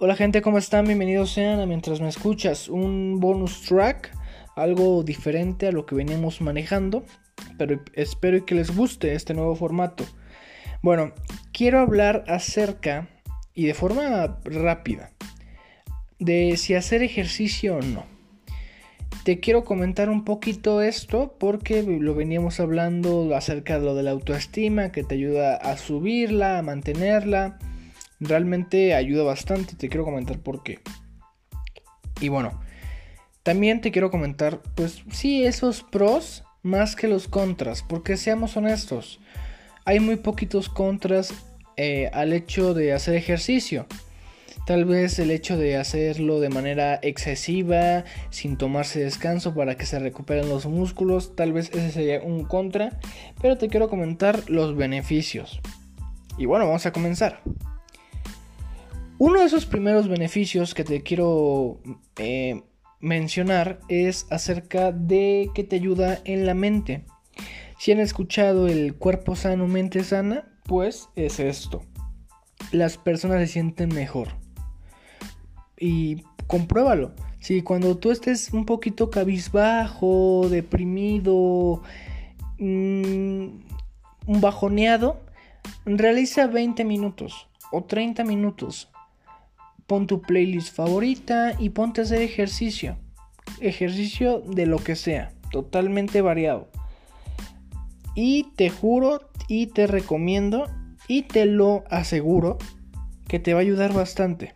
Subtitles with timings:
[0.00, 0.84] Hola gente, ¿cómo están?
[0.84, 4.16] Bienvenidos sean a Mientras me escuchas, un bonus track,
[4.54, 7.04] algo diferente a lo que veníamos manejando,
[7.58, 10.04] pero espero que les guste este nuevo formato.
[10.82, 11.14] Bueno,
[11.52, 13.08] quiero hablar acerca,
[13.54, 15.10] y de forma rápida,
[16.20, 18.06] de si hacer ejercicio o no.
[19.24, 24.12] Te quiero comentar un poquito esto porque lo veníamos hablando acerca de lo de la
[24.12, 27.58] autoestima, que te ayuda a subirla, a mantenerla
[28.20, 29.74] realmente ayuda bastante.
[29.76, 30.80] Te quiero comentar por qué.
[32.20, 32.60] Y bueno,
[33.42, 39.20] también te quiero comentar, pues sí, esos pros más que los contras, porque seamos honestos,
[39.84, 41.32] hay muy poquitos contras
[41.76, 43.86] eh, al hecho de hacer ejercicio.
[44.66, 49.98] Tal vez el hecho de hacerlo de manera excesiva, sin tomarse descanso para que se
[49.98, 52.98] recuperen los músculos, tal vez ese sería un contra,
[53.40, 55.60] pero te quiero comentar los beneficios.
[56.36, 57.40] Y bueno, vamos a comenzar.
[59.20, 61.80] Uno de esos primeros beneficios que te quiero
[62.18, 62.62] eh,
[63.00, 67.04] mencionar es acerca de que te ayuda en la mente.
[67.80, 71.82] Si han escuchado el cuerpo sano, mente sana, pues es esto.
[72.70, 74.28] Las personas se sienten mejor.
[75.76, 77.12] Y compruébalo.
[77.40, 81.82] Si cuando tú estés un poquito cabizbajo, deprimido,
[82.58, 83.48] mmm,
[84.28, 85.20] bajoneado,
[85.86, 88.92] realiza 20 minutos o 30 minutos
[89.88, 92.98] pon tu playlist favorita y ponte a hacer ejercicio.
[93.58, 96.68] Ejercicio de lo que sea, totalmente variado.
[98.14, 100.66] Y te juro y te recomiendo
[101.08, 102.58] y te lo aseguro
[103.26, 104.52] que te va a ayudar bastante.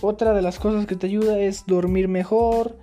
[0.00, 2.78] Otra de las cosas que te ayuda es dormir mejor,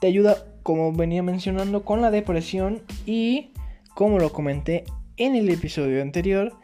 [0.00, 3.52] te ayuda, como venía mencionando, con la depresión y,
[3.94, 4.84] como lo comenté
[5.18, 6.54] en el episodio anterior,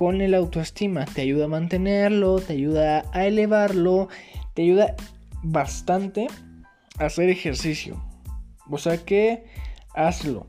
[0.00, 1.04] con el autoestima.
[1.04, 4.08] Te ayuda a mantenerlo, te ayuda a elevarlo,
[4.54, 4.96] te ayuda
[5.42, 6.26] bastante
[6.98, 8.02] a hacer ejercicio.
[8.70, 9.44] O sea que
[9.94, 10.46] hazlo.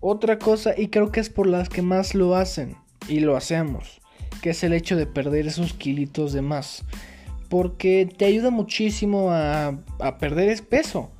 [0.00, 2.74] Otra cosa, y creo que es por las que más lo hacen
[3.06, 4.00] y lo hacemos,
[4.42, 6.82] que es el hecho de perder esos kilitos de más.
[7.48, 9.68] Porque te ayuda muchísimo a,
[10.00, 11.12] a perder peso.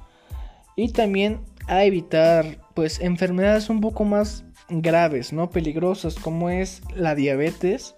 [0.75, 1.39] Y también
[1.69, 5.51] a evitar pues enfermedades un poco más graves, ¿no?
[5.51, 7.95] Peligrosas, como es la diabetes,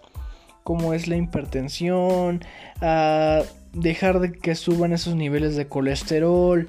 [0.64, 2.40] como es la hipertensión,
[2.80, 6.68] a dejar de que suban esos niveles de colesterol.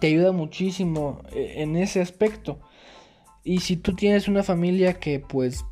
[0.00, 2.60] Te ayuda muchísimo eh, en ese aspecto.
[3.44, 5.64] Y si tú tienes una familia que pues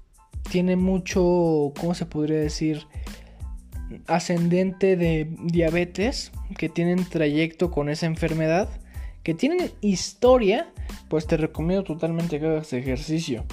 [0.50, 2.86] tiene mucho, ¿cómo se podría decir?
[4.06, 8.68] ascendente de diabetes, que tienen trayecto con esa enfermedad,
[9.22, 10.72] que tienen historia,
[11.08, 13.44] pues te recomiendo totalmente que hagas ejercicio.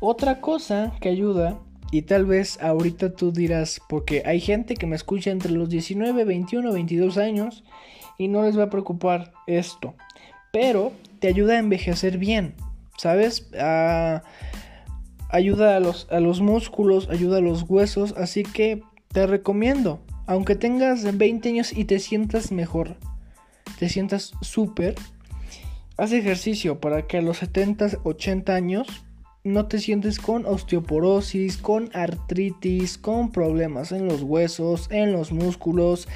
[0.00, 1.60] Otra cosa que ayuda,
[1.92, 6.24] y tal vez ahorita tú dirás, porque hay gente que me escucha entre los 19,
[6.24, 7.64] 21, 22 años
[8.18, 9.94] y no les va a preocupar esto,
[10.52, 12.54] pero te ayuda a envejecer bien,
[12.96, 13.50] ¿sabes?
[15.28, 20.56] ayuda a los, a los músculos, ayuda a los huesos, así que te recomiendo, aunque
[20.56, 22.96] tengas 20 años y te sientas mejor,
[23.78, 24.94] te sientas súper,
[25.96, 28.86] Haz ejercicio para que a los 70, 80 años
[29.44, 36.08] no te sientes con osteoporosis, con artritis, con problemas en los huesos, en los músculos.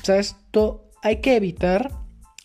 [0.00, 1.92] O sea, esto hay que evitar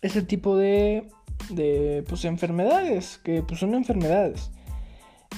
[0.02, 1.08] ese tipo de,
[1.50, 4.50] de pues, enfermedades, que pues, son enfermedades.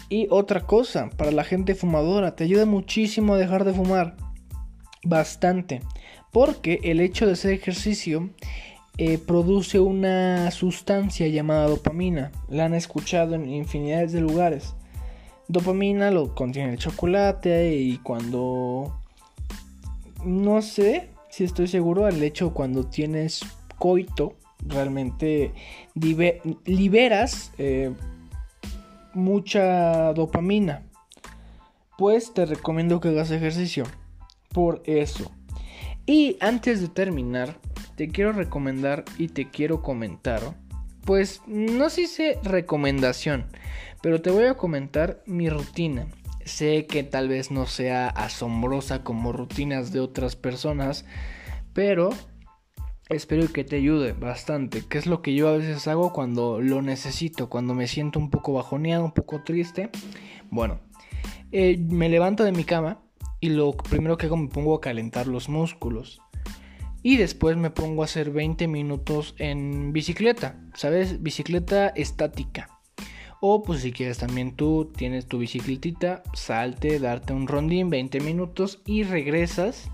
[0.08, 4.16] Y otra cosa, para la gente fumadora, te ayuda muchísimo a dejar de fumar.
[5.04, 5.80] Bastante.
[6.32, 8.30] Porque el hecho de hacer ejercicio
[8.98, 12.30] eh, produce una sustancia llamada dopamina.
[12.48, 14.74] La han escuchado en infinidades de lugares.
[15.48, 18.98] Dopamina lo contiene el chocolate y cuando...
[20.24, 23.40] No sé si estoy seguro, al hecho cuando tienes
[23.78, 25.52] coito, realmente
[25.94, 27.92] liberas eh,
[29.14, 30.82] mucha dopamina.
[31.98, 33.84] Pues te recomiendo que hagas ejercicio.
[34.50, 35.30] Por eso.
[36.06, 37.56] Y antes de terminar,
[38.02, 40.56] te quiero recomendar y te quiero comentar,
[41.04, 43.46] pues no sé si recomendación,
[44.02, 46.08] pero te voy a comentar mi rutina.
[46.44, 51.04] Sé que tal vez no sea asombrosa como rutinas de otras personas,
[51.74, 52.10] pero
[53.08, 56.82] espero que te ayude bastante, que es lo que yo a veces hago cuando lo
[56.82, 59.90] necesito, cuando me siento un poco bajoneado, un poco triste.
[60.50, 60.80] Bueno,
[61.52, 63.00] eh, me levanto de mi cama
[63.38, 66.20] y lo primero que hago me pongo a calentar los músculos
[67.02, 71.22] y después me pongo a hacer 20 minutos en bicicleta, ¿sabes?
[71.22, 72.68] Bicicleta estática.
[73.40, 78.80] O pues si quieres también tú tienes tu bicicletita, salte, darte un rondín 20 minutos
[78.86, 79.90] y regresas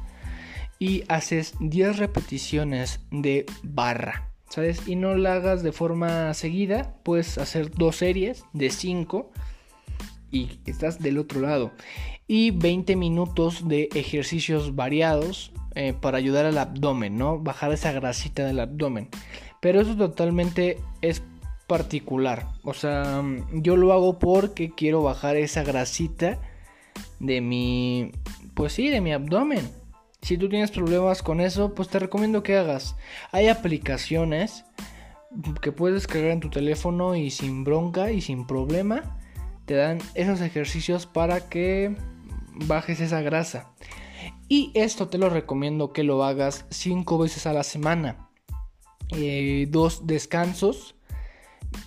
[0.78, 4.86] y haces 10 repeticiones de barra, ¿sabes?
[4.86, 9.32] Y no la hagas de forma seguida, puedes hacer dos series de 5
[10.30, 11.72] y estás del otro lado.
[12.26, 17.38] Y 20 minutos de ejercicios variados eh, para ayudar al abdomen, ¿no?
[17.38, 19.08] Bajar esa grasita del abdomen.
[19.60, 21.22] Pero eso totalmente es
[21.68, 22.48] particular.
[22.64, 23.22] O sea,
[23.52, 26.40] yo lo hago porque quiero bajar esa grasita
[27.20, 28.10] de mi...
[28.54, 29.70] Pues sí, de mi abdomen.
[30.20, 32.96] Si tú tienes problemas con eso, pues te recomiendo que hagas.
[33.30, 34.64] Hay aplicaciones
[35.62, 39.16] que puedes descargar en tu teléfono y sin bronca y sin problema
[39.64, 41.94] te dan esos ejercicios para que
[42.66, 43.70] bajes esa grasa.
[44.48, 48.28] Y esto te lo recomiendo que lo hagas 5 veces a la semana.
[49.10, 50.94] Eh, dos descansos,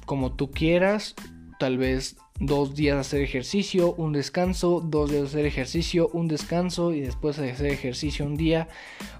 [0.05, 1.15] como tú quieras.
[1.59, 7.01] Tal vez dos días hacer ejercicio, un descanso, dos días hacer ejercicio, un descanso y
[7.01, 8.67] después hacer ejercicio un día.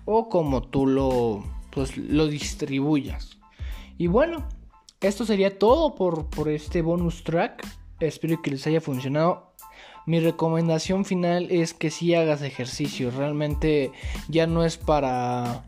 [0.05, 3.37] O como tú lo, pues, lo distribuyas.
[3.97, 4.47] Y bueno,
[5.01, 7.65] esto sería todo por, por este bonus track.
[7.99, 9.50] Espero que les haya funcionado.
[10.05, 13.11] Mi recomendación final es que si hagas ejercicio.
[13.11, 13.91] Realmente
[14.27, 15.65] ya no es para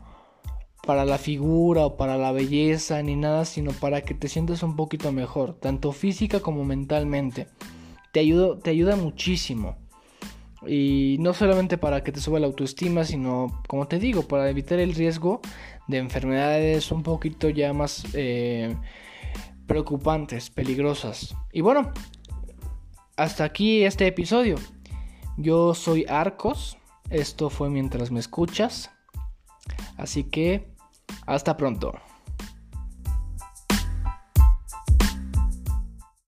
[0.86, 4.76] para la figura o para la belleza ni nada, sino para que te sientas un
[4.76, 7.48] poquito mejor, tanto física como mentalmente.
[8.12, 9.76] Te ayuda, te ayuda muchísimo.
[10.66, 14.78] Y no solamente para que te suba la autoestima, sino, como te digo, para evitar
[14.78, 15.40] el riesgo
[15.88, 18.74] de enfermedades un poquito ya más eh,
[19.66, 21.34] preocupantes, peligrosas.
[21.52, 21.92] Y bueno,
[23.16, 24.56] hasta aquí este episodio.
[25.36, 26.78] Yo soy Arcos.
[27.10, 28.90] Esto fue mientras me escuchas.
[29.96, 30.72] Así que,
[31.26, 31.92] hasta pronto.